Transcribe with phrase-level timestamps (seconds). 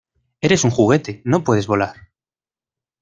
[0.41, 2.09] ¡Eres un juguete!¡ no puedes volar!